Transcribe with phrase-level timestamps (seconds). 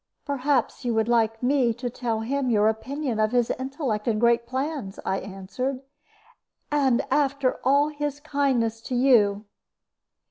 [0.25, 4.47] "Perhaps you would like me to tell him your opinion of his intellect and great
[4.47, 5.83] plans," I answered.
[6.71, 9.45] "And after all his kindness to you!"